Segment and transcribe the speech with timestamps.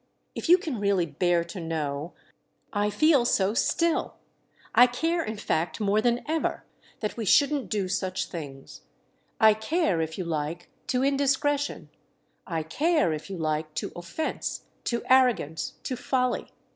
[0.33, 2.13] If you can really bear to know,
[2.73, 4.15] I feel so still
[4.73, 6.65] I care in fact more than ever
[7.01, 8.81] that we shouldn't do such things.
[9.39, 15.73] I care, if you like, to indiscretion—I care, if you like, to offence, to arrogance,
[15.83, 16.51] to folly.